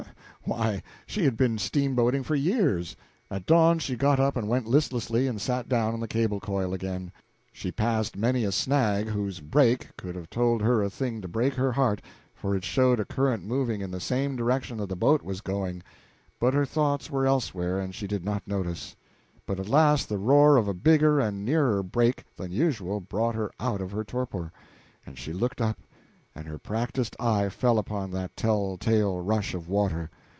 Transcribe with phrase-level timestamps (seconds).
[0.43, 2.95] Why, she had been steamboating for years.
[3.29, 6.73] At dawn she got up and went listlessly and sat down on the cable coil
[6.73, 7.11] again.
[7.53, 11.53] She passed many a snag whose "break" could have told her a thing to break
[11.53, 12.01] her heart,
[12.33, 15.83] for it showed a current moving in the same direction that the boat was going;
[16.39, 18.95] but her thoughts were elsewhere, and she did not notice.
[19.45, 23.51] But at last the roar of a bigger and nearer break than usual brought her
[23.59, 24.51] out of her torpor,
[25.05, 25.77] and she looked up,
[26.35, 30.09] and her practised eye fell upon that telltale rush of water.